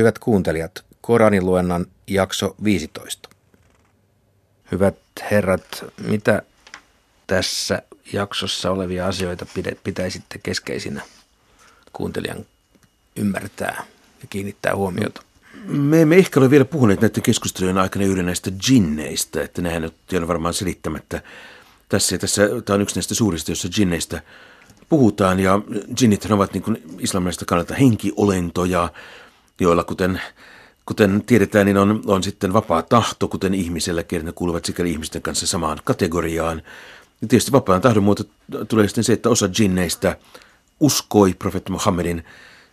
[0.00, 3.28] Hyvät kuuntelijat, Koranin luennan jakso 15.
[4.72, 4.96] Hyvät
[5.30, 6.42] herrat, mitä
[7.26, 7.82] tässä
[8.12, 9.46] jaksossa olevia asioita
[9.84, 11.02] pitäisitte keskeisinä
[11.92, 12.46] kuuntelijan
[13.16, 13.84] ymmärtää
[14.22, 15.22] ja kiinnittää huomiota?
[15.64, 20.28] Me emme ehkä ole vielä puhuneet näiden keskustelujen aikana juuri näistä jinneistä, että nehän on
[20.28, 21.22] varmaan selittämättä
[21.88, 22.18] tässä.
[22.18, 24.22] Tässä tämä on yksi näistä suurista, joissa jinneistä
[24.88, 25.40] puhutaan.
[25.40, 25.60] Ja
[26.00, 28.88] jinnithän ovat niin islamilaisesta kannalta henkiolentoja,
[29.60, 30.20] joilla kuten,
[30.86, 35.46] kuten tiedetään, niin on, on sitten vapaa tahto, kuten ihmisellä, ne kuuluvat sekä ihmisten kanssa
[35.46, 36.62] samaan kategoriaan.
[37.22, 38.24] Ja tietysti vapaan tahdon muoto
[38.68, 40.16] tulee sitten se, että osa jinneistä
[40.80, 42.24] uskoi profeetta Muhammedin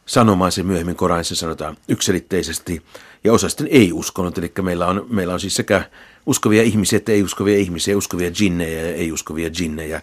[0.06, 2.82] sanomaan se myöhemmin Koranissa sanotaan yksilitteisesti,
[3.24, 5.90] ja osa sitten ei uskonut, eli meillä on, meillä on siis sekä
[6.26, 10.02] uskovia ihmisiä että ei-uskovia ihmisiä, uskovia jinnejä ja ei-uskovia jinnejä.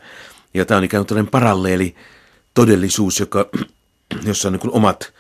[0.55, 1.95] Ja tämä on ikään kuin tällainen paralleeli
[2.55, 3.51] todellisuus, joka,
[4.27, 5.13] jossa on niin omat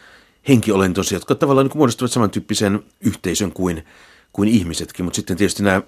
[0.49, 3.85] henkiolentonsa, jotka tavallaan niin muodostavat samantyyppisen yhteisön kuin,
[4.33, 5.83] kuin ihmisetkin, mutta sitten tietysti nämä,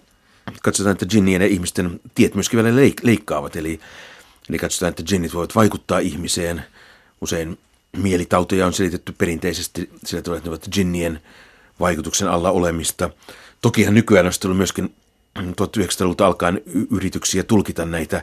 [0.63, 3.81] katsotaan, että jinnien ja ihmisten tiet myöskin välillä leik- leikkaavat, eli,
[4.49, 6.65] eli katsotaan, että jinnit voivat vaikuttaa ihmiseen,
[7.21, 7.59] usein
[7.97, 11.21] mielitauteja on selitetty perinteisesti sillä tavalla, että ne ovat jinnien
[11.81, 13.11] vaikutuksen alla olemista.
[13.63, 14.95] Tokihan nykyään on myöskin
[15.39, 18.23] 1900-luvulta alkaen yrityksiä tulkita näitä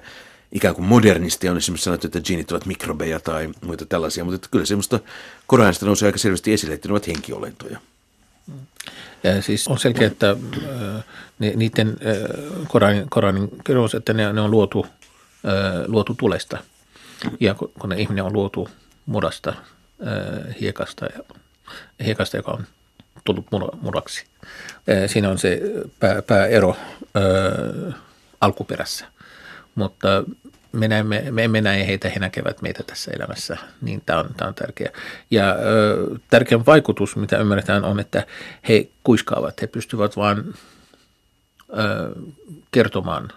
[0.54, 4.66] ikään kuin modernisti on esimerkiksi sanottu, että genit ovat mikrobeja tai muita tällaisia, mutta kyllä
[4.66, 5.00] semmoista
[5.48, 7.80] Koranista nousee aika selvästi esille, että ne ovat henkiolentoja.
[9.24, 11.04] Ja siis on selkeä, että äh,
[11.56, 16.58] niiden äh, Koranin, Koranin kerros, että ne, on luotu, äh, luotu tulesta.
[17.40, 18.70] Ja kun ne ihminen on luotu
[19.06, 19.54] murasta,
[20.62, 21.36] hiekasta, ja,
[22.06, 22.68] hiekasta, joka on
[23.24, 23.46] tullut
[23.82, 24.26] muraksi.
[25.08, 25.62] Siinä on se
[26.00, 26.76] pää, pääero
[28.42, 29.06] alkuperässä.
[29.76, 30.24] Mutta
[30.74, 34.50] me, näemme, me emme näe heitä, he näkevät meitä tässä elämässä, niin tämä on, tämä
[34.50, 34.92] on tärkeä.
[35.32, 38.28] Ja ö, tärkeä vaikutus, mitä ymmärretään, on, että
[38.70, 40.54] he kuiskaavat, he pystyvät vain
[42.72, 43.30] kertomaan,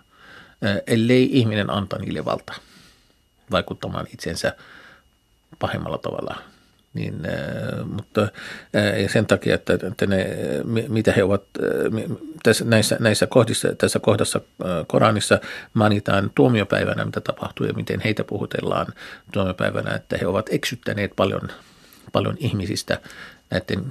[0.64, 2.52] ö, ellei ihminen anta niille valta
[3.50, 4.56] vaikuttamaan itsensä
[5.58, 6.36] pahemmalla tavalla–
[6.96, 8.22] niin, äh, mutta
[8.76, 10.26] äh, ja sen takia, että, että ne,
[10.88, 14.40] mitä he ovat äh, tässä, näissä, näissä kohdissa, tässä kohdassa
[14.86, 15.38] Koranissa
[15.74, 18.86] mainitaan tuomiopäivänä, mitä tapahtuu ja miten heitä puhutellaan
[19.32, 21.48] tuomiopäivänä, että he ovat eksyttäneet paljon,
[22.12, 23.00] paljon ihmisistä
[23.50, 23.84] näiden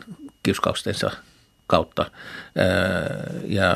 [0.44, 1.12] kiuskaustensa
[1.68, 2.12] kautta.
[3.46, 3.76] Ja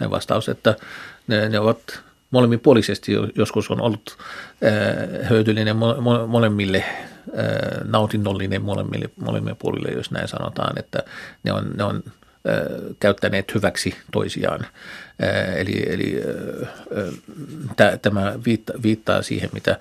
[0.00, 0.76] ne vastaus, että
[1.26, 4.18] ne, ne ovat molemminpuolisesti joskus on ollut
[5.30, 5.76] hyödyllinen
[6.26, 6.84] molemmille,
[7.84, 11.02] nautinnollinen molemmille, molemmille puolille, jos näin sanotaan, että
[11.42, 12.02] ne on, ne on
[13.00, 14.66] käyttäneet hyväksi toisiaan.
[15.56, 16.22] Eli, eli
[18.02, 18.32] tämä
[18.82, 19.78] viittaa siihen, mitä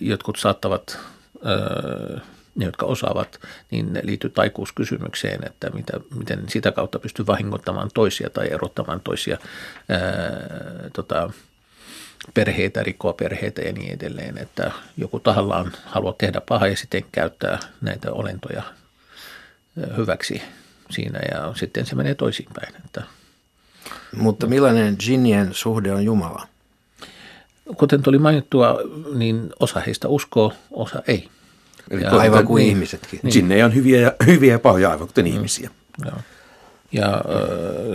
[0.00, 0.98] jotkut saattavat
[2.54, 8.52] ne, jotka osaavat, niin liittyy taikuuskysymykseen, että mitä, miten sitä kautta pystyy vahingoittamaan toisia tai
[8.52, 9.38] erottamaan toisia
[9.88, 10.00] ää,
[10.92, 11.30] tota,
[12.34, 14.38] perheitä, rikkoa perheitä ja niin edelleen.
[14.38, 18.62] Että joku tahallaan haluaa tehdä pahaa ja sitten käyttää näitä olentoja
[19.96, 20.42] hyväksi
[20.90, 22.74] siinä ja sitten se menee toisinpäin.
[22.84, 23.02] Että,
[24.16, 26.48] Mutta millainen jinnien suhde on Jumala?
[27.76, 28.78] Kuten tuli mainittua,
[29.14, 31.28] niin osa heistä uskoo, osa ei.
[31.90, 33.20] Eli ja, aivan kuin niin, ihmisetkin.
[33.22, 33.32] Niin.
[33.32, 35.32] Sinne on hyviä ja, hyviä ja pahoja aivan kuten mm.
[35.32, 35.70] ihmisiä.
[36.04, 36.16] Joo.
[36.92, 37.20] Ja äh,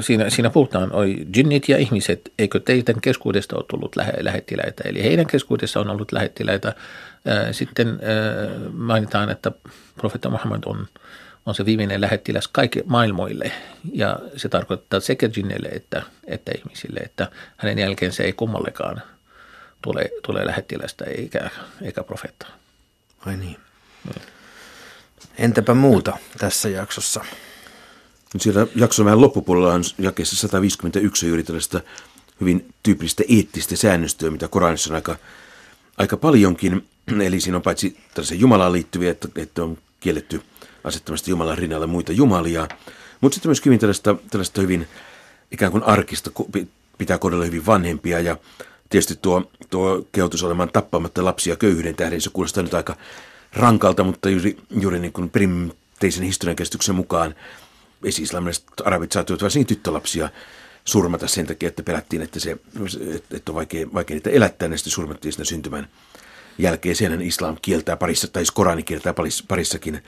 [0.02, 4.84] siinä, siinä puhutaan, oi jinnit ja ihmiset, eikö teidän keskuudesta ole tullut lähe, lähettiläitä?
[4.86, 6.68] Eli heidän keskuudessa on ollut lähettiläitä.
[6.68, 9.52] Äh, sitten äh, mainitaan, että
[9.96, 10.88] profeetta Muhammad on,
[11.46, 13.52] on se viimeinen lähettiläs kaikille maailmoille.
[13.94, 17.28] Ja se tarkoittaa sekä jinneille että, että ihmisille, että
[17.58, 19.02] hänen jälkeen se ei kummallekaan
[19.82, 21.50] tule, tule lähettilästä eikä,
[21.82, 22.50] eikä profeettaa.
[23.26, 23.58] Ai niin.
[25.38, 27.26] Entäpä muuta tässä jaksossa?
[28.38, 31.82] Siellä jakson vähän loppupuolella on jakeessa 151 juuri tällaista
[32.42, 35.16] hyvin tyypillistä eettistä säännöstöä, mitä Koranissa on aika,
[35.98, 36.88] aika paljonkin.
[37.26, 40.42] Eli siinä on paitsi tällaisia Jumalaan liittyviä, että, että on kielletty
[40.84, 42.68] asettamasta Jumalan rinnalle muita jumalia,
[43.22, 44.88] mutta sitten myös hyvin tällaista, tällaista hyvin
[45.52, 46.32] ikään kuin arkista,
[46.98, 48.38] pitää kohdella hyvin vanhempia ja
[48.90, 52.96] tietysti tuo, tuo kehotus olemaan tappamatta lapsia köyhyyden tähden, se kuulostaa nyt aika
[53.54, 57.36] rankalta, mutta juuri, juuri niin kuin perinteisen historiankestyksen mukaan
[58.04, 60.30] esi-islamilaiset arabit saattoivat varsinkin tyttölapsia
[60.86, 62.58] surmata sen takia, että pelättiin, että, se,
[63.32, 65.88] että on vaikea, vaikea niitä elättää, ja sitten surmattiin siinä syntymän
[66.58, 66.96] jälkeen.
[66.96, 69.14] Sen islam kieltää parissa, tai siis Korani kieltää
[69.48, 70.04] parissakin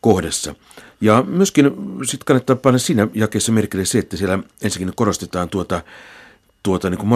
[0.00, 0.54] kohdassa.
[1.00, 1.70] Ja myöskin
[2.02, 5.82] sitten kannattaa panna siinä jakeessa merkille se, että siellä ensinnäkin korostetaan tuota,
[6.62, 7.06] tuota niin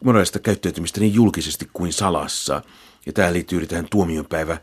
[0.00, 2.62] moraalista käyttäytymistä niin julkisesti kuin salassa.
[3.06, 4.58] Ja tämä liittyy tähän tuomionpäivä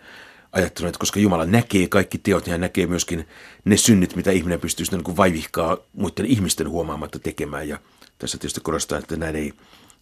[0.54, 3.28] ajattelun, että koska Jumala näkee kaikki teot, niin hän näkee myöskin
[3.66, 7.68] ne synnit, mitä ihminen pystyy niin kuin vaivihkaa muiden ihmisten huomaamatta tekemään.
[7.68, 7.80] Ja
[8.20, 9.54] tässä tietysti korostaa, että näin ei,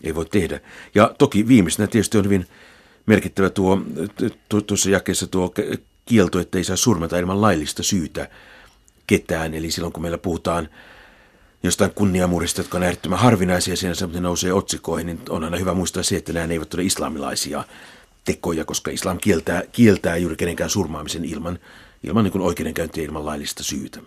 [0.04, 0.60] ei voi tehdä.
[0.96, 2.48] Ja toki viimeisenä tietysti on hyvin
[3.06, 3.82] merkittävä tuo,
[4.68, 5.54] tuossa jakeessa tuo
[6.06, 8.30] kielto, että ei saa surmata ilman laillista syytä
[9.08, 9.54] ketään.
[9.54, 10.70] Eli silloin kun meillä puhutaan
[11.64, 16.04] jostain kunniamurista, jotka on äärettömän harvinaisia, siinä se nousee otsikoihin, niin on aina hyvä muistaa
[16.04, 17.64] se, että nämä eivät ole islamilaisia
[18.26, 21.60] tekoja, koska islam kieltää, kieltää juuri kenenkään surmaamisen ilman,
[22.04, 24.00] ilman niin oikeudenkäyntiä ilman laillista syytä.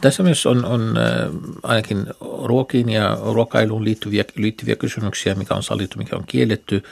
[0.00, 1.30] Tässä myös on, on äh,
[1.62, 2.06] ainakin
[2.44, 6.82] ruokiin ja ruokailuun liittyviä, liittyviä kysymyksiä, mikä on sallittu, mikä on kielletty,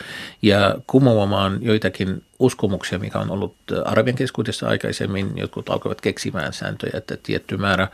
[0.42, 3.54] ja kumoamaan joitakin uskomuksia, mikä on ollut
[3.84, 5.32] arabien keskuudessa aikaisemmin.
[5.36, 7.88] Jotkut alkoivat keksimään sääntöjä, että tietty määrä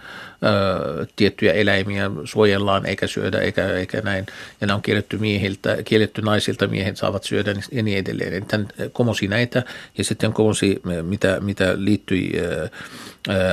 [0.45, 4.27] ö, tiettyjä eläimiä suojellaan eikä syödä eikä, eikä näin.
[4.61, 8.47] Ja nämä on kielletty miehiltä, kielletty naisilta, miehet saavat syödä ja niin edelleen.
[8.47, 9.63] Tämän komosi näitä
[9.99, 12.69] ja sitten komosi, mitä, mitä liittyi ö,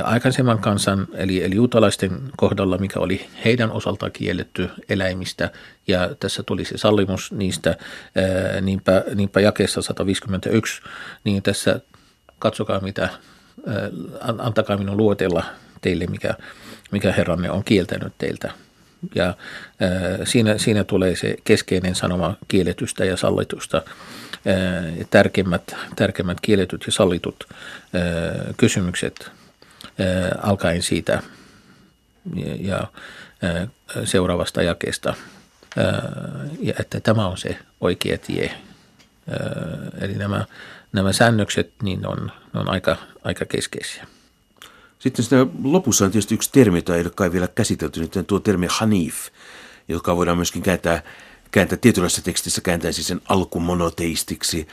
[0.04, 5.50] aikaisemman kansan, eli, eli juutalaisten kohdalla, mikä oli heidän osaltaan kielletty eläimistä,
[5.86, 7.76] ja tässä tuli se sallimus niistä,
[8.60, 10.82] niinpä, niinpä jakeessa 151,
[11.24, 11.80] niin tässä
[12.38, 13.08] katsokaa mitä,
[14.38, 15.44] antakaa minun luotella
[15.80, 16.34] teille, mikä,
[16.90, 18.50] mikä Herranne on kieltänyt teiltä.
[19.14, 19.34] Ja
[20.24, 23.82] siinä, siinä tulee se keskeinen sanoma kielletystä ja sallitusta,
[25.10, 27.44] tärkeimmät, tärkeimmät kielletyt ja sallitut
[28.56, 29.30] kysymykset
[30.42, 31.22] alkaen siitä
[32.60, 32.86] ja
[34.04, 35.14] seuraavasta jakeesta–
[36.60, 38.50] ja että tämä on se oikea tie.
[40.00, 40.44] Eli nämä,
[40.96, 44.06] nämä säännökset niin on, ne on aika, aika keskeisiä.
[44.98, 48.40] Sitten sitä lopussa on tietysti yksi termi, jota ei ole kai vielä käsitelty, nyt tuo
[48.40, 49.16] termi hanif,
[49.88, 51.02] joka voidaan myöskin kääntää,
[51.50, 54.68] kääntää tietynlaisessa tekstissä kääntäisi sen alkumonoteistiksi.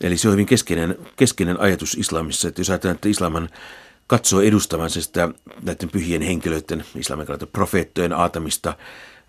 [0.00, 3.48] Eli se on hyvin keskeinen, keskeinen ajatus islamissa, että jos ajatellaan, että islaman
[4.06, 5.28] katsoo edustavansa sitä
[5.62, 8.76] näiden pyhien henkilöiden, islamin profeettojen aatamista,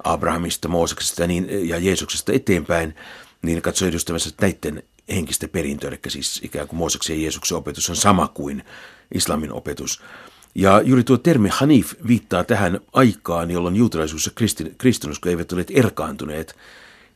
[0.03, 2.95] Abrahamista, Mooseksesta ja, niin, ja Jeesuksesta eteenpäin,
[3.41, 4.83] niin katsoo edustavansa näiden
[5.15, 8.63] henkistä perintöä, eli siis ikään kuin Mooseksen ja Jeesuksen opetus on sama kuin
[9.13, 10.01] islamin opetus.
[10.55, 14.31] Ja juuri tuo termi Hanif viittaa tähän aikaan, jolloin juutalaisuus ja
[14.77, 16.55] kristinusko eivät ole erkaantuneet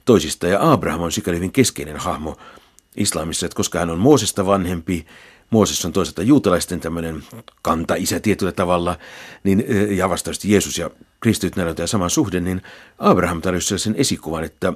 [0.06, 0.48] toisista.
[0.48, 2.38] Ja Abraham on sikäli hyvin keskeinen hahmo
[2.98, 5.06] islamissa, että koska hän on Moosesta vanhempi
[5.54, 7.24] Mooses on toisaalta juutalaisten tämmöinen
[7.62, 8.98] kanta-isä tietyllä tavalla,
[9.44, 9.66] niin,
[9.98, 12.62] ja vastaavasti Jeesus ja kristityt näillä on tämä sama suhde, niin
[13.00, 14.74] Abraham tarjosi sellaisen esikuvan, että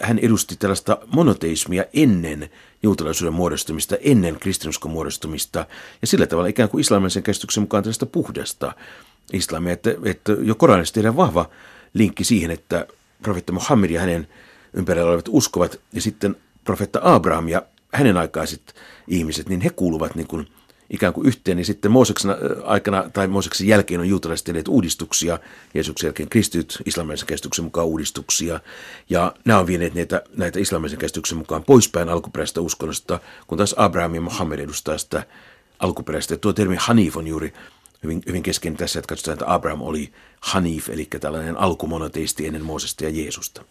[0.00, 2.50] hän edusti tällaista monoteismia ennen
[2.82, 5.66] juutalaisuuden muodostumista, ennen kristinuskon muodostumista,
[6.00, 8.72] ja sillä tavalla ikään kuin islamisen käsityksen mukaan tällaista puhdasta
[9.32, 11.50] islamia, että, että jo Koranissa tehdään vahva
[11.94, 12.86] linkki siihen, että
[13.22, 14.28] profeetta Muhammed ja hänen
[14.72, 17.62] ympärillä olevat uskovat, ja sitten profeetta Abraham ja
[17.92, 18.74] hänen aikaiset
[19.08, 20.48] ihmiset, niin he kuuluvat niin kuin
[20.90, 22.30] ikään kuin yhteen, niin sitten Mooseksen
[22.64, 25.38] aikana tai Mooseksen jälkeen on juutalaiset tehneet uudistuksia,
[25.74, 28.60] Jeesuksen jälkeen kristityt islamilaisen käsityksen mukaan uudistuksia,
[29.10, 34.14] ja nämä on vieneet näitä, näitä islamilaisen käsityksen mukaan poispäin alkuperäisestä uskonnosta, kun taas Abraham
[34.14, 35.22] ja Muhammed edustaa sitä
[35.78, 36.36] alkuperäistä.
[36.36, 37.52] Tuo termi Hanif on juuri
[38.02, 43.04] hyvin, hyvin keskeinen tässä, että katsotaan, että Abraham oli Hanif, eli tällainen alkumonoteisti ennen Moosesta
[43.04, 43.64] ja Jeesusta.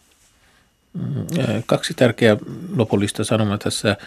[0.94, 2.38] Mm, kaksi tärkeää
[2.76, 3.98] lopullista sanomaa tässä.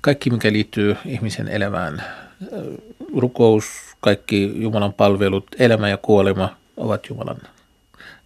[0.00, 2.04] Kaikki, mikä liittyy ihmisen elämään,
[3.16, 3.64] rukous,
[4.00, 7.38] kaikki Jumalan palvelut, elämä ja kuolema ovat Jumalan.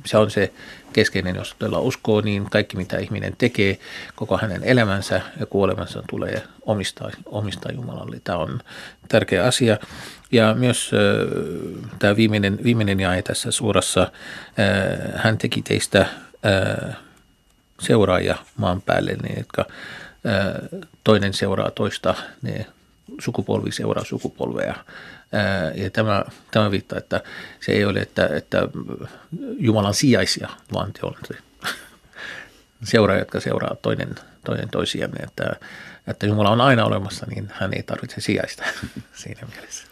[0.04, 0.52] Se on se
[0.92, 3.78] keskeinen, jos todella uskoo, niin kaikki mitä ihminen tekee,
[4.14, 8.20] koko hänen elämänsä ja kuolemansa tulee omistaa, omistaa Jumalalle.
[8.24, 8.60] Tämä on
[9.08, 9.78] tärkeä asia.
[10.32, 16.96] Ja myös äh, tämä viimeinen, viimeinen jae tässä suurassa, äh, hän teki teistä äh,
[17.80, 19.64] seuraajia maan päälle, niin jotka
[21.04, 22.66] toinen seuraa toista, ne
[23.20, 24.74] sukupolvi seuraa sukupolvea.
[25.74, 27.20] Ja tämä, tämä viittaa, että
[27.60, 28.68] se ei ole, että, että
[29.58, 31.34] Jumalan sijaisia, vaan te olette
[32.92, 35.22] seuraajat, jotka seuraa toinen, toinen toisiaan.
[35.22, 35.56] Että,
[36.06, 38.64] että Jumala on aina olemassa, niin hän ei tarvitse sijaista
[39.22, 39.86] siinä mielessä.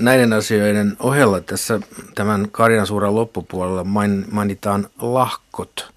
[0.00, 1.80] Näiden asioiden ohella tässä
[2.14, 3.84] tämän Karjan suuran loppupuolella
[4.30, 5.86] mainitaan lahkot–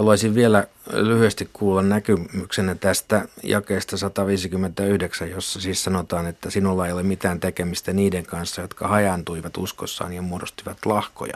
[0.00, 7.02] Haluaisin vielä lyhyesti kuulla näkymyksenä tästä jakeesta 159, jossa siis sanotaan, että sinulla ei ole
[7.02, 11.34] mitään tekemistä niiden kanssa, jotka hajaantuivat uskossaan ja muodostivat lahkoja.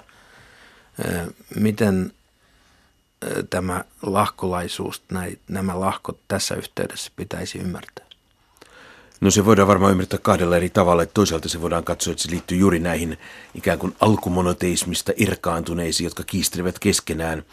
[1.57, 2.13] Miten
[3.51, 5.03] tämä lahkolaisuus,
[5.49, 8.05] nämä lahkot tässä yhteydessä pitäisi ymmärtää?
[9.21, 11.03] No se voidaan varmaan ymmärtää kahdella eri tavalla.
[11.03, 13.19] Että toisaalta se voidaan katsoa, että se liittyy juuri näihin
[13.55, 17.45] ikään kuin alkumonoteismista irkaantuneisiin, jotka kiistelevät keskenään.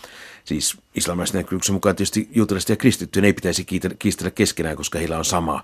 [0.46, 3.66] Siis islamilaisen näkemyksen mukaan tietysti juutalaiset ja kristittyjen ei pitäisi
[4.00, 5.64] kiistellä keskenään, koska heillä on sama,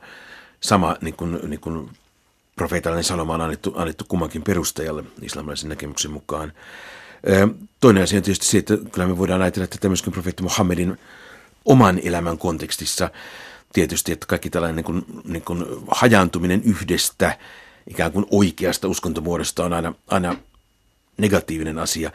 [0.59, 1.89] sama niin kuin, niin kuin
[2.55, 6.53] profeetallinen sanoma on annettu, annettu kummankin perustajalle islamilaisen näkemyksen mukaan.
[7.79, 10.97] Toinen asia on tietysti se, että kyllä me voidaan ajatella, että myöskin profeetti Muhammedin
[11.65, 13.09] oman elämän kontekstissa
[13.73, 17.37] tietysti, että kaikki tällainen niin kuin, niin kuin hajaantuminen yhdestä
[17.87, 20.35] ikään kuin oikeasta uskontomuodosta on aina, aina
[21.17, 22.11] negatiivinen asia.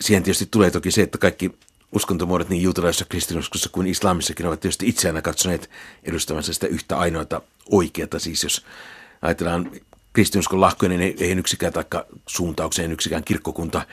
[0.00, 1.54] Siihen tietysti tulee toki se, että kaikki
[1.92, 5.70] uskontomuodot niin juutalaisessa kristinuskossa kuin islamissakin ovat tietysti itseään katsoneet
[6.04, 8.18] edustavansa sitä yhtä ainoata oikeata.
[8.18, 8.66] Siis jos
[9.22, 9.70] ajatellaan
[10.12, 13.86] kristinuskon lahkoja, niin ei, yksikään taikka suuntaukseen yksikään kirkkokunta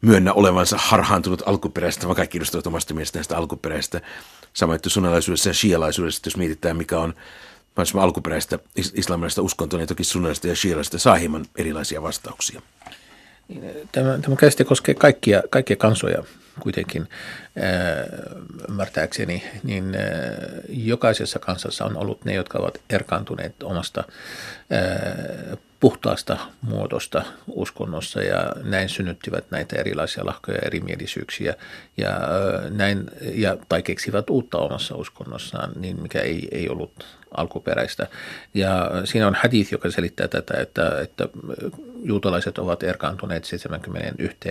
[0.00, 4.00] myönnä olevansa harhaantunut alkuperäistä, vaan kaikki edustavat omasta mielestään sitä alkuperäistä.
[4.52, 7.14] Samoin sunnilaisuudessa ja shialaisuudessa, jos mietitään mikä on
[8.00, 8.58] alkuperäistä
[8.94, 12.62] islamilaista uskontoa, niin toki sunnilaista ja shialaista saa hieman erilaisia vastauksia.
[13.92, 16.24] Tämä, tämä käsite koskee kaikkia, kaikkia kansoja
[16.60, 17.08] kuitenkin
[18.68, 19.96] ymmärtääkseni, niin
[20.68, 24.04] jokaisessa kansassa on ollut ne, jotka ovat erkaantuneet omasta
[25.80, 31.54] puhtaasta muodosta uskonnossa ja näin synnyttivät näitä erilaisia lahkoja ja erimielisyyksiä
[31.96, 32.10] ja,
[32.70, 38.06] näin, ja, tai keksivät uutta omassa uskonnossaan, niin mikä ei, ei ollut alkuperäistä.
[38.54, 41.28] Ja siinä on hadith, joka selittää tätä, että, että
[42.04, 44.48] juutalaiset ovat erkaantuneet 71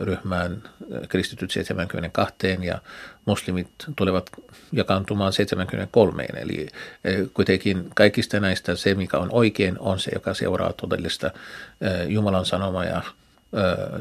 [0.00, 0.62] ryhmään,
[1.08, 2.78] kristityt 72 ja
[3.26, 4.30] muslimit tulevat
[4.72, 6.26] jakaantumaan 73.
[6.36, 6.68] Eli
[7.34, 11.30] kuitenkin kaikista näistä se, mikä on oikein, on se, joka seuraa todellista
[12.08, 13.02] Jumalan sanomaa ja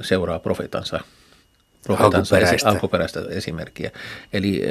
[0.01, 1.00] seuraa profeetansa
[1.89, 2.69] alkuperäistä.
[2.69, 3.91] Alkuperäistä esimerkkiä.
[4.33, 4.62] Eli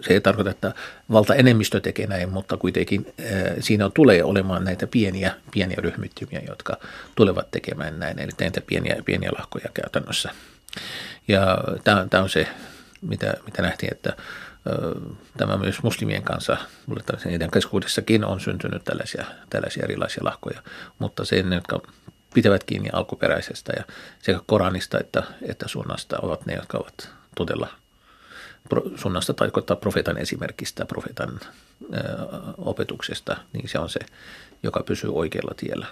[0.00, 0.74] se ei tarkoita, että
[1.12, 3.14] valtaenemmistö tekee näin, mutta kuitenkin
[3.60, 6.76] siinä tulee olemaan näitä pieniä, pieniä ryhmittymiä, jotka
[7.14, 10.30] tulevat tekemään näin, eli näitä pieniä, pieniä lahkoja käytännössä.
[11.28, 12.48] Ja tämä on se,
[13.00, 14.16] mitä, mitä nähtiin, että
[15.36, 16.56] tämä myös muslimien kanssa,
[17.24, 20.62] niiden keskuudessakin on syntynyt tällaisia, tällaisia erilaisia lahkoja,
[20.98, 21.80] mutta se, jotka
[22.36, 23.84] pitävät kiinni alkuperäisestä ja
[24.22, 27.68] sekä Koranista että, että sunnasta ovat ne, jotka ovat todella
[28.96, 31.98] sunnasta tarkoittaa profeetan esimerkistä, profeetan ö,
[32.58, 34.00] opetuksesta, niin se on se,
[34.62, 35.86] joka pysyy oikealla tiellä.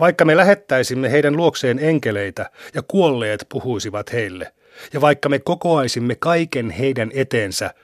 [0.00, 4.52] Vaikka me lähettäisimme heidän luokseen enkeleitä ja kuolleet puhuisivat heille,
[4.92, 7.74] ja vaikka me kokoaisimme kaiken heidän eteensä,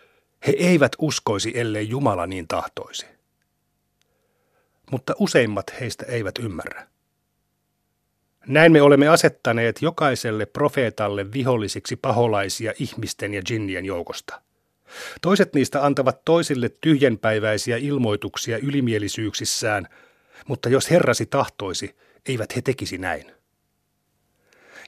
[0.47, 3.12] he eivät uskoisi, ellei Jumala niin tahtoisi
[4.93, 6.87] mutta useimmat heistä eivät ymmärrä.
[8.47, 14.43] Näin me olemme asettaneet jokaiselle profeetalle vihollisiksi paholaisia ihmisten ja jinnien joukosta.
[15.23, 19.89] Toiset niistä antavat toisille tyhjänpäiväisiä ilmoituksia ylimielisyyksissään,
[20.47, 21.97] mutta jos Herrasi tahtoisi,
[22.29, 23.33] eivät he tekisi näin.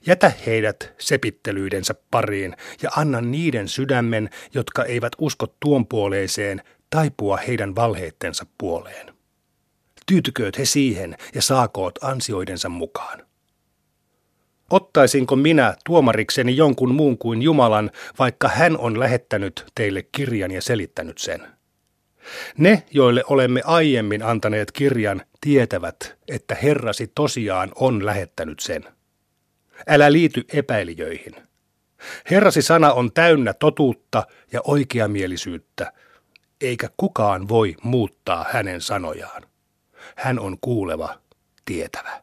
[0.07, 7.77] Jätä heidät sepittelyidensä pariin ja anna niiden sydämen, jotka eivät usko tuon puoleiseen, taipua heidän
[7.77, 9.14] valheittensa puoleen.
[10.07, 13.23] Tyytykööt he siihen ja saakoot ansioidensa mukaan.
[14.71, 21.19] Ottaisinko minä tuomarikseni jonkun muun kuin Jumalan, vaikka hän on lähettänyt teille kirjan ja selittänyt
[21.19, 21.49] sen?
[22.59, 28.85] Ne, joille olemme aiemmin antaneet kirjan, tietävät, että Herrasi tosiaan on lähettänyt sen.
[29.89, 31.35] Älä liity epäilijöihin.
[32.31, 35.93] Herrasi sana on täynnä totuutta ja oikeamielisyyttä,
[36.61, 39.43] eikä kukaan voi muuttaa hänen sanojaan.
[40.17, 41.19] Hän on kuuleva,
[41.65, 42.23] tietävä.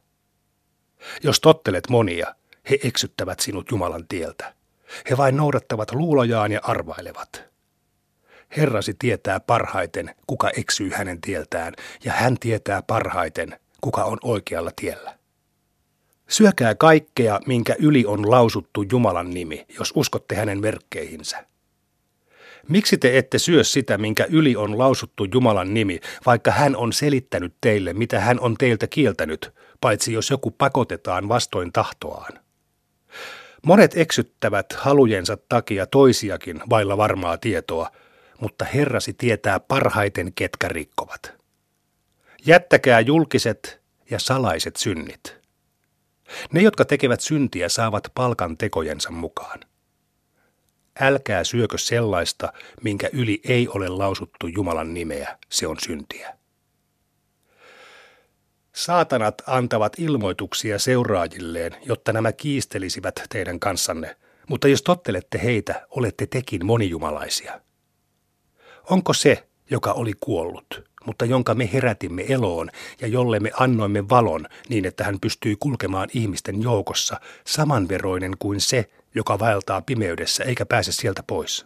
[1.23, 2.35] Jos tottelet monia,
[2.69, 4.53] he eksyttävät sinut Jumalan tieltä.
[5.09, 7.43] He vain noudattavat luulojaan ja arvailevat.
[8.57, 15.17] Herrasi tietää parhaiten, kuka eksyy hänen tieltään, ja hän tietää parhaiten, kuka on oikealla tiellä.
[16.27, 21.45] Syökää kaikkea, minkä yli on lausuttu Jumalan nimi, jos uskotte hänen verkkeihinsä.
[22.69, 27.55] Miksi te ette syö sitä, minkä yli on lausuttu Jumalan nimi, vaikka hän on selittänyt
[27.61, 32.39] teille, mitä hän on teiltä kieltänyt, paitsi jos joku pakotetaan vastoin tahtoaan?
[33.65, 37.91] Monet eksyttävät halujensa takia toisiakin vailla varmaa tietoa,
[38.39, 41.33] mutta Herrasi tietää parhaiten, ketkä rikkovat.
[42.45, 45.41] Jättäkää julkiset ja salaiset synnit.
[46.51, 49.59] Ne, jotka tekevät syntiä, saavat palkan tekojensa mukaan
[51.01, 52.53] älkää syökö sellaista,
[52.83, 56.37] minkä yli ei ole lausuttu Jumalan nimeä, se on syntiä.
[58.73, 64.15] Saatanat antavat ilmoituksia seuraajilleen, jotta nämä kiistelisivät teidän kanssanne,
[64.49, 67.61] mutta jos tottelette heitä, olette tekin monijumalaisia.
[68.89, 72.69] Onko se, joka oli kuollut, mutta jonka me herätimme eloon
[73.01, 78.89] ja jolle me annoimme valon niin, että hän pystyi kulkemaan ihmisten joukossa samanveroinen kuin se,
[79.15, 81.65] joka vaeltaa pimeydessä eikä pääse sieltä pois.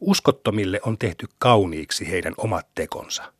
[0.00, 3.32] Uskottomille on tehty kauniiksi heidän omat tekonsa.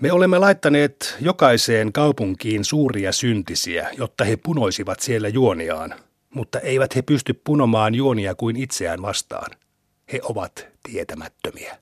[0.00, 5.94] Me olemme laittaneet jokaiseen kaupunkiin suuria syntisiä, jotta he punoisivat siellä juoniaan,
[6.34, 9.50] mutta eivät he pysty punomaan juonia kuin itseään vastaan.
[10.12, 11.78] He ovat tietämättömiä.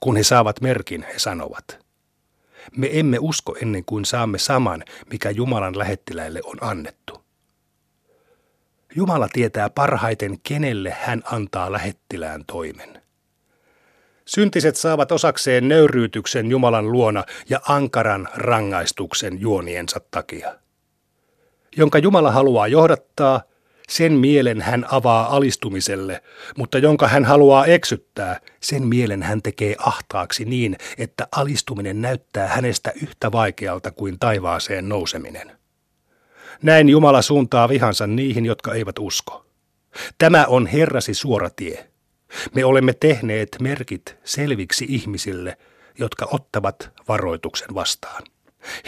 [0.00, 1.85] Kun he saavat merkin, he sanovat,
[2.76, 7.24] me emme usko ennen kuin saamme saman, mikä Jumalan lähettiläille on annettu.
[8.94, 13.02] Jumala tietää parhaiten, kenelle hän antaa lähettilään toimen.
[14.24, 20.54] Syntiset saavat osakseen nöyryytyksen Jumalan luona ja ankaran rangaistuksen juoniensa takia.
[21.76, 23.42] Jonka Jumala haluaa johdattaa,
[23.88, 26.22] sen mielen hän avaa alistumiselle,
[26.56, 32.92] mutta jonka hän haluaa eksyttää, sen mielen hän tekee ahtaaksi niin, että alistuminen näyttää hänestä
[33.02, 35.52] yhtä vaikealta kuin taivaaseen nouseminen.
[36.62, 39.46] Näin Jumala suuntaa vihansa niihin, jotka eivät usko.
[40.18, 41.90] Tämä on Herrasi suora tie.
[42.54, 45.58] Me olemme tehneet merkit selviksi ihmisille,
[45.98, 48.22] jotka ottavat varoituksen vastaan.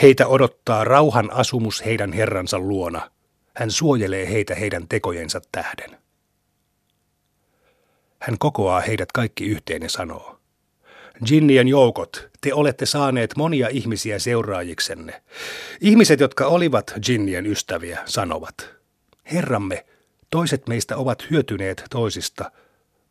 [0.02, 3.11] Heitä odottaa rauhan asumus heidän Herransa luona.
[3.58, 5.98] Hän suojelee heitä heidän tekojensa tähden.
[8.20, 10.40] Hän kokoaa heidät kaikki yhteen ja sanoo,
[11.30, 15.22] Jinnien joukot, te olette saaneet monia ihmisiä seuraajiksenne.
[15.80, 18.70] Ihmiset, jotka olivat Jinnien ystäviä, sanovat,
[19.32, 19.86] Herramme,
[20.30, 22.50] toiset meistä ovat hyötyneet toisista–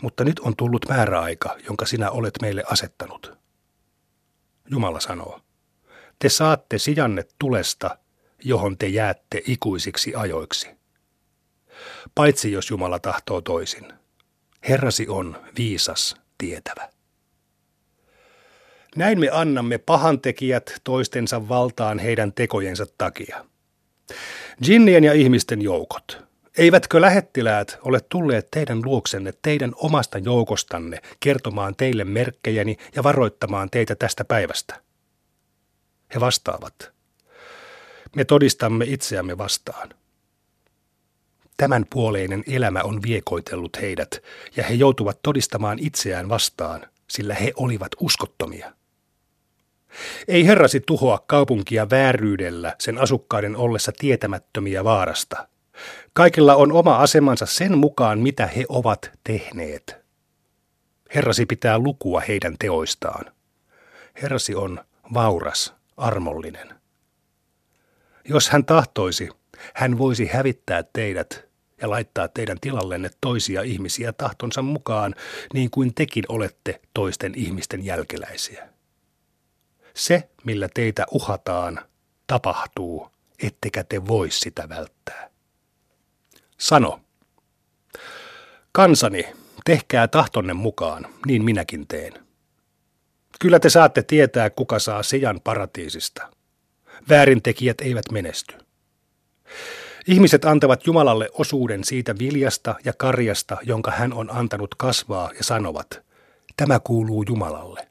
[0.01, 3.37] mutta nyt on tullut määräaika, jonka sinä olet meille asettanut.
[4.71, 5.39] Jumala sanoo,
[6.19, 7.97] te saatte sijanne tulesta,
[8.43, 10.69] johon te jäätte ikuisiksi ajoiksi.
[12.15, 13.93] Paitsi jos Jumala tahtoo toisin.
[14.69, 16.89] Herrasi on viisas, tietävä.
[18.95, 23.45] Näin me annamme pahantekijät toistensa valtaan heidän tekojensa takia.
[24.67, 26.17] Jinnien ja ihmisten joukot–
[26.57, 33.95] Eivätkö lähettiläät ole tulleet teidän luoksenne teidän omasta joukostanne kertomaan teille merkkejäni ja varoittamaan teitä
[33.95, 34.81] tästä päivästä?
[36.15, 36.96] He vastaavat.
[38.15, 39.89] Me todistamme itseämme vastaan.
[41.57, 44.23] Tämän puoleinen elämä on viekoitellut heidät,
[44.55, 48.73] ja he joutuvat todistamaan itseään vastaan, sillä he olivat uskottomia.
[50.27, 55.47] Ei herrasi tuhoa kaupunkia vääryydellä sen asukkaiden ollessa tietämättömiä vaarasta–
[56.13, 59.97] Kaikilla on oma asemansa sen mukaan, mitä he ovat tehneet.
[61.15, 63.25] Herrasi pitää lukua heidän teoistaan.
[64.21, 64.79] Herrasi on
[65.13, 66.76] vauras, armollinen.
[68.29, 69.29] Jos hän tahtoisi,
[69.73, 71.47] hän voisi hävittää teidät
[71.81, 75.15] ja laittaa teidän tilallenne toisia ihmisiä tahtonsa mukaan,
[75.53, 78.69] niin kuin tekin olette toisten ihmisten jälkeläisiä.
[79.93, 81.79] Se, millä teitä uhataan,
[82.27, 83.11] tapahtuu,
[83.43, 85.29] ettekä te voi sitä välttää.
[86.57, 87.01] Sano,
[88.71, 89.25] kansani,
[89.65, 92.13] tehkää tahtonne mukaan, niin minäkin teen.
[93.39, 96.36] Kyllä te saatte tietää, kuka saa sijan paratiisista.
[97.09, 98.55] Väärintekijät eivät menesty.
[100.07, 106.01] Ihmiset antavat Jumalalle osuuden siitä viljasta ja karjasta, jonka hän on antanut kasvaa, ja sanovat,
[106.57, 107.87] tämä kuuluu Jumalalle.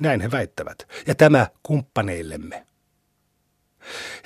[0.00, 2.66] Näin he väittävät, ja tämä kumppaneillemme.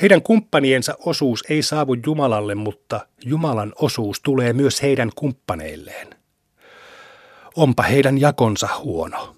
[0.00, 6.14] Heidän kumppaniensa osuus ei saavu Jumalalle, mutta Jumalan osuus tulee myös heidän kumppaneilleen.
[7.56, 9.35] Onpa heidän jakonsa huono.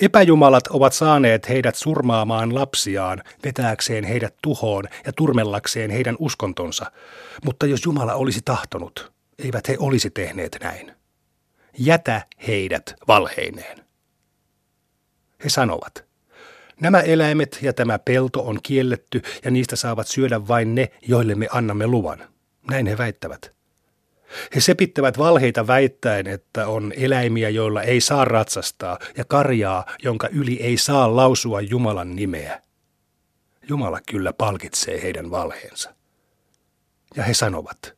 [0.00, 6.92] Epäjumalat ovat saaneet heidät surmaamaan lapsiaan, vetääkseen heidät tuhoon ja turmellakseen heidän uskontonsa,
[7.44, 10.92] mutta jos Jumala olisi tahtonut, eivät he olisi tehneet näin.
[11.78, 13.84] Jätä heidät valheineen.
[15.44, 16.04] He sanovat,
[16.80, 21.48] Nämä eläimet ja tämä pelto on kielletty ja niistä saavat syödä vain ne, joille me
[21.50, 22.28] annamme luvan.
[22.70, 23.53] Näin he väittävät.
[24.54, 30.62] He sepittävät valheita väittäen, että on eläimiä, joilla ei saa ratsastaa, ja karjaa, jonka yli
[30.62, 32.62] ei saa lausua Jumalan nimeä.
[33.68, 35.94] Jumala kyllä palkitsee heidän valheensa.
[37.16, 37.94] Ja he sanovat,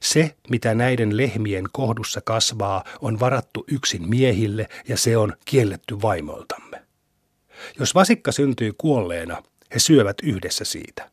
[0.00, 6.82] se, mitä näiden lehmien kohdussa kasvaa, on varattu yksin miehille ja se on kielletty vaimoiltamme.
[7.78, 9.42] Jos vasikka syntyy kuolleena,
[9.74, 11.10] he syövät yhdessä siitä.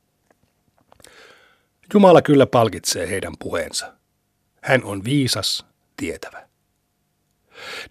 [1.94, 3.94] Jumala kyllä palkitsee heidän puheensa.
[4.66, 5.66] Hän on viisas,
[5.98, 6.48] tietävä.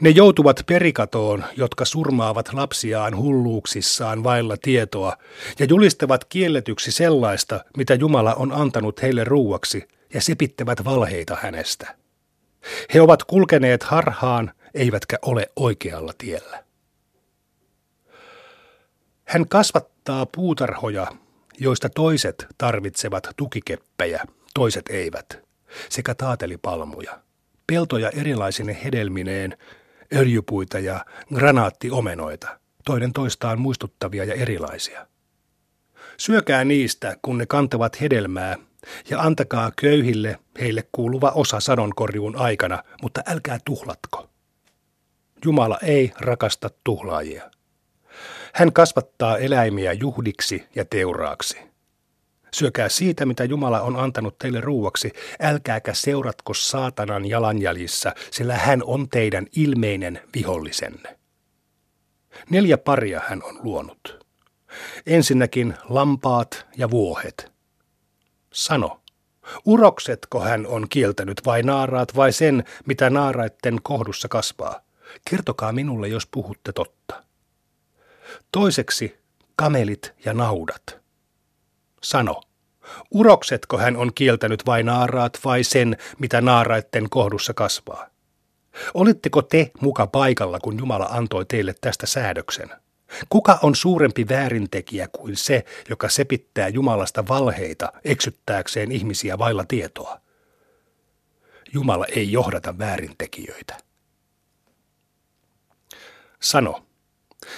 [0.01, 5.17] Ne joutuvat perikatoon, jotka surmaavat lapsiaan hulluuksissaan vailla tietoa
[5.59, 11.97] ja julistavat kielletyksi sellaista, mitä Jumala on antanut heille ruuaksi, ja sepittävät valheita hänestä.
[12.95, 16.65] He ovat kulkeneet harhaan, eivätkä ole oikealla tiellä.
[19.25, 21.07] Hän kasvattaa puutarhoja,
[21.59, 25.44] joista toiset tarvitsevat tukikeppejä, toiset eivät,
[25.89, 27.19] sekä taatelipalmuja,
[27.67, 29.57] peltoja erilaisine hedelmineen,
[30.15, 35.07] öljypuita ja granaattiomenoita, toinen toistaan muistuttavia ja erilaisia.
[36.17, 38.57] Syökää niistä, kun ne kantavat hedelmää,
[39.11, 44.31] ja antakaa köyhille heille kuuluva osa sadonkorjuun aikana, mutta älkää tuhlatko.
[45.45, 47.51] Jumala ei rakasta tuhlaajia.
[48.55, 51.74] Hän kasvattaa eläimiä juhdiksi ja teuraaksi.
[52.55, 55.13] Syökää siitä, mitä Jumala on antanut teille ruuaksi,
[55.43, 61.19] älkääkä seuratko saatanan jalanjäljissä, sillä hän on teidän ilmeinen vihollisenne.
[62.51, 64.27] Neljä paria hän on luonut.
[65.07, 67.53] Ensinnäkin lampaat ja vuohet.
[68.53, 69.01] Sano,
[69.65, 74.81] uroksetko hän on kieltänyt vai naaraat vai sen, mitä naaraitten kohdussa kasvaa?
[75.31, 77.25] Kertokaa minulle, jos puhutte totta.
[78.53, 79.17] Toiseksi
[79.57, 81.04] kamelit ja naudat.
[82.05, 82.43] Sano,
[83.11, 88.07] uroksetko hän on kieltänyt vai naaraat vai sen, mitä naaraitten kohdussa kasvaa?
[88.95, 92.71] Olitteko te muka paikalla, kun Jumala antoi teille tästä säädöksen?
[93.29, 100.21] Kuka on suurempi väärintekijä kuin se, joka sepittää Jumalasta valheita eksyttääkseen ihmisiä vailla tietoa?
[101.73, 103.77] Jumala ei johdata väärintekijöitä.
[106.41, 106.87] Sano,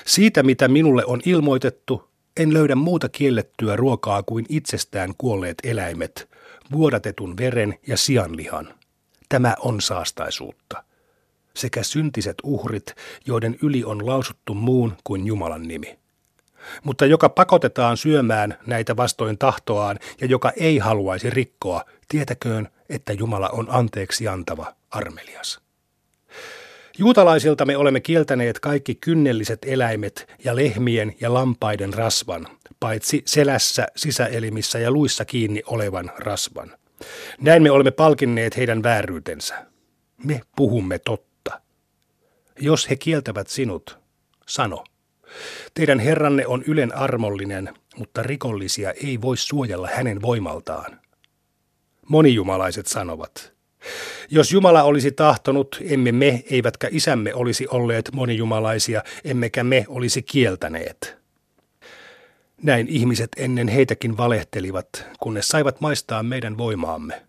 [0.07, 6.29] siitä mitä minulle on ilmoitettu, en löydä muuta kiellettyä ruokaa kuin itsestään kuolleet eläimet,
[6.73, 8.75] vuodatetun veren ja sianlihan.
[9.29, 10.85] Tämä on saastaisuutta
[11.55, 12.95] sekä syntiset uhrit,
[13.27, 15.99] joiden yli on lausuttu muun kuin Jumalan nimi.
[16.85, 23.49] Mutta joka pakotetaan syömään näitä vastoin tahtoaan ja joka ei haluaisi rikkoa, tietäköön, että Jumala
[23.49, 25.66] on anteeksi antava, armelias.
[26.99, 32.47] Juutalaisilta me olemme kieltäneet kaikki kynnelliset eläimet ja lehmien ja lampaiden rasvan,
[32.81, 36.73] paitsi selässä, sisäelimissä ja luissa kiinni olevan rasvan.
[37.41, 39.67] Näin me olemme palkinneet heidän vääryytensä.
[40.25, 41.61] Me puhumme totta.
[42.61, 43.99] Jos he kieltävät sinut,
[44.47, 44.85] sano.
[45.75, 51.01] Teidän herranne on ylen armollinen, mutta rikollisia ei voi suojella hänen voimaltaan.
[52.09, 53.56] Monijumalaiset sanovat.
[54.31, 61.17] Jos Jumala olisi tahtonut, emme me eivätkä isämme olisi olleet monijumalaisia, emmekä me olisi kieltäneet.
[62.63, 64.89] Näin ihmiset ennen heitäkin valehtelivat,
[65.21, 67.23] kunnes saivat maistaa meidän voimaamme.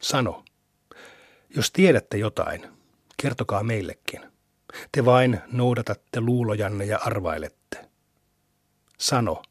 [0.00, 0.44] Sano,
[1.56, 2.66] jos tiedätte jotain,
[3.22, 4.20] kertokaa meillekin.
[4.92, 7.88] Te vain noudatatte luulojanne ja arvailette.
[8.98, 9.42] Sano,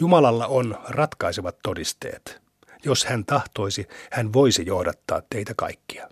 [0.00, 2.47] Jumalalla on ratkaisevat todisteet.
[2.84, 6.08] Jos hän tahtoisi, hän voisi johdattaa teitä kaikkia.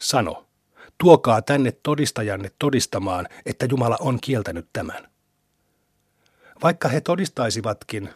[0.00, 0.46] Sano,
[0.98, 5.08] tuokaa tänne todistajanne todistamaan, että Jumala on kieltänyt tämän.
[6.62, 8.10] Vaikka he todistaisivatkin,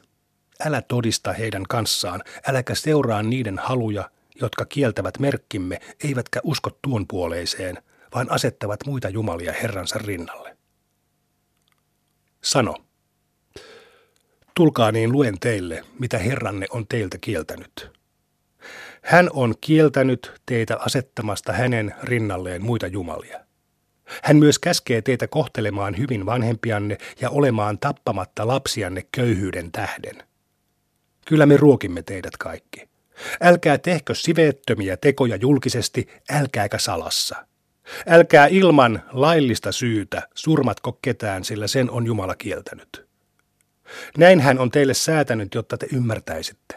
[0.66, 4.10] älä todista heidän kanssaan, äläkä seuraa niiden haluja,
[4.40, 7.82] jotka kieltävät merkkimme, eivätkä usko tuon puoleiseen,
[8.14, 10.56] vaan asettavat muita jumalia Herransa rinnalle.
[12.42, 12.74] Sano,
[14.58, 17.90] tulkaa niin luen teille, mitä Herranne on teiltä kieltänyt.
[19.02, 23.40] Hän on kieltänyt teitä asettamasta hänen rinnalleen muita jumalia.
[24.22, 30.22] Hän myös käskee teitä kohtelemaan hyvin vanhempianne ja olemaan tappamatta lapsianne köyhyyden tähden.
[31.26, 32.88] Kyllä me ruokimme teidät kaikki.
[33.40, 37.46] Älkää tehkö siveettömiä tekoja julkisesti, älkääkä salassa.
[38.06, 43.07] Älkää ilman laillista syytä surmatko ketään, sillä sen on Jumala kieltänyt.
[44.18, 46.74] Näin hän on teille säätänyt, jotta te ymmärtäisitte.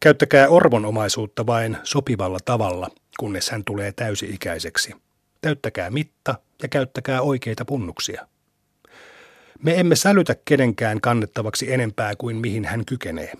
[0.00, 4.94] Käyttäkää orvonomaisuutta vain sopivalla tavalla, kunnes hän tulee täysi-ikäiseksi.
[5.40, 8.26] Täyttäkää mitta ja käyttäkää oikeita punnuksia.
[9.62, 13.32] Me emme sälytä kenenkään kannettavaksi enempää kuin mihin hän kykenee.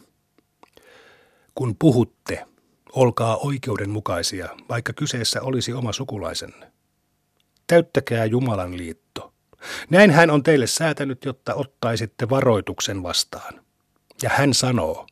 [1.54, 2.44] Kun puhutte,
[2.92, 6.72] Olkaa oikeudenmukaisia, vaikka kyseessä olisi oma sukulaisenne.
[7.66, 9.31] Täyttäkää Jumalan liitto.
[9.90, 13.60] Näin hän on teille säätänyt, jotta ottaisitte varoituksen vastaan.
[14.22, 15.06] Ja hän sanoo,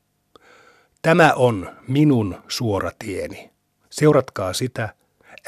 [1.03, 3.51] tämä on minun suora tieni.
[3.91, 4.95] Seuratkaa sitä,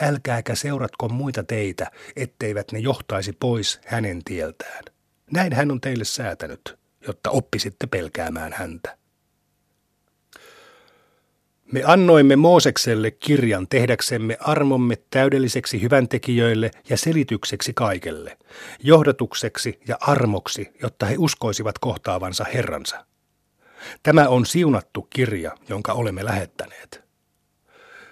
[0.00, 4.84] älkääkä seuratko muita teitä, etteivät ne johtaisi pois hänen tieltään.
[5.30, 9.01] Näin hän on teille säätänyt, jotta oppisitte pelkäämään häntä.
[11.72, 18.38] Me annoimme Moosekselle kirjan tehdäksemme armomme täydelliseksi hyväntekijöille ja selitykseksi kaikelle,
[18.82, 23.06] johdatukseksi ja armoksi, jotta he uskoisivat kohtaavansa Herransa.
[24.02, 27.04] Tämä on siunattu kirja, jonka olemme lähettäneet.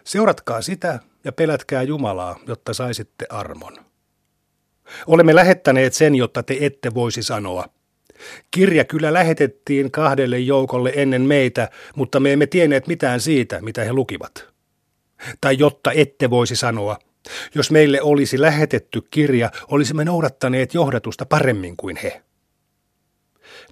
[0.05, 3.77] Seuratkaa sitä ja pelätkää Jumalaa, jotta saisitte armon.
[5.07, 7.65] Olemme lähettäneet sen, jotta te ette voisi sanoa.
[8.51, 13.93] Kirja kyllä lähetettiin kahdelle joukolle ennen meitä, mutta me emme tienneet mitään siitä, mitä he
[13.93, 14.49] lukivat.
[15.41, 16.99] Tai jotta ette voisi sanoa,
[17.55, 22.23] jos meille olisi lähetetty kirja, olisimme noudattaneet johdatusta paremmin kuin he.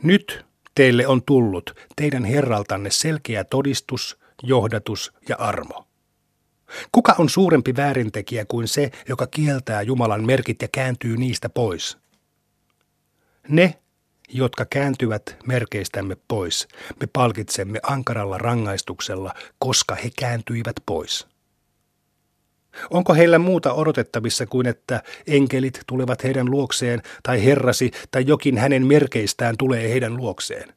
[0.03, 5.85] Nyt teille on tullut teidän herraltanne selkeä todistus, johdatus ja armo.
[6.93, 11.99] Kuka on suurempi väärintekijä kuin se, joka kieltää Jumalan merkit ja kääntyy niistä pois?
[13.49, 13.75] Ne,
[14.29, 16.69] jotka kääntyvät merkeistämme pois,
[17.01, 21.27] me palkitsemme ankaralla rangaistuksella, koska he kääntyivät pois.
[22.91, 28.87] Onko heillä muuta odotettavissa kuin että enkelit tulevat heidän luokseen tai herrasi tai jokin hänen
[28.87, 30.75] merkeistään tulee heidän luokseen?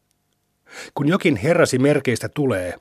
[0.94, 2.74] Kun jokin herrasi merkeistä tulee,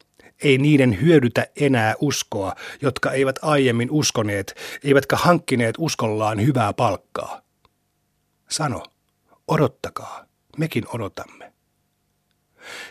[0.42, 4.54] ei niiden hyödytä enää uskoa, jotka eivät aiemmin uskoneet,
[4.84, 7.42] eivätkä hankkineet uskollaan hyvää palkkaa.
[8.48, 8.82] Sano,
[9.48, 10.24] odottakaa,
[10.58, 11.52] mekin odotamme.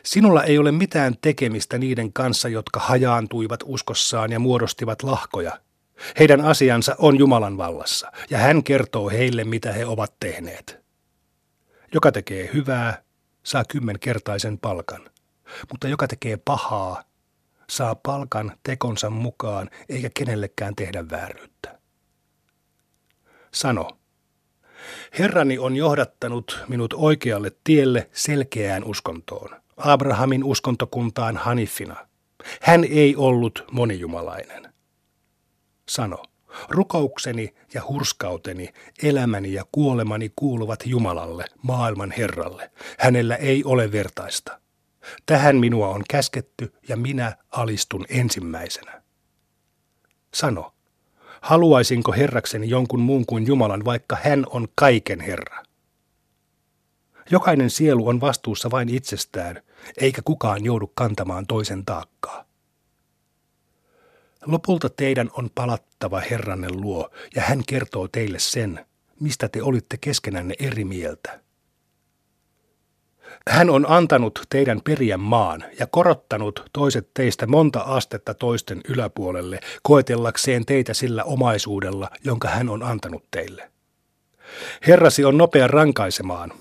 [0.03, 5.59] Sinulla ei ole mitään tekemistä niiden kanssa, jotka hajaantuivat uskossaan ja muodostivat lahkoja.
[6.19, 10.79] Heidän asiansa on Jumalan vallassa, ja hän kertoo heille, mitä he ovat tehneet.
[11.93, 13.03] Joka tekee hyvää,
[13.43, 15.09] saa kymmenkertaisen palkan,
[15.71, 17.03] mutta joka tekee pahaa,
[17.69, 21.79] saa palkan tekonsa mukaan eikä kenellekään tehdä vääryyttä.
[23.53, 23.98] Sano,
[25.19, 31.95] Herrani on johdattanut minut oikealle tielle selkeään uskontoon, Abrahamin uskontokuntaan Hanifina.
[32.61, 34.73] Hän ei ollut monijumalainen.
[35.89, 36.23] Sano,
[36.69, 42.71] rukoukseni ja hurskauteni, elämäni ja kuolemani kuuluvat Jumalalle, maailman Herralle.
[42.99, 44.59] Hänellä ei ole vertaista.
[45.25, 49.01] Tähän minua on käsketty ja minä alistun ensimmäisenä.
[50.33, 50.73] Sano,
[51.41, 55.63] haluaisinko herrakseni jonkun muun kuin Jumalan, vaikka hän on kaiken Herra?
[57.31, 59.61] Jokainen sielu on vastuussa vain itsestään,
[59.97, 62.45] eikä kukaan joudu kantamaan toisen taakkaa.
[64.45, 68.85] Lopulta teidän on palattava Herranne luo, ja hän kertoo teille sen,
[69.19, 71.39] mistä te olitte keskenänne eri mieltä.
[73.47, 80.65] Hän on antanut teidän periän maan ja korottanut toiset teistä monta astetta toisten yläpuolelle, koetellakseen
[80.65, 83.71] teitä sillä omaisuudella, jonka hän on antanut teille.
[84.87, 86.51] Herrasi on nopea rankaisemaan,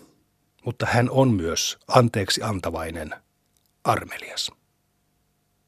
[0.65, 3.15] mutta hän on myös anteeksi antavainen,
[3.85, 4.53] armelias.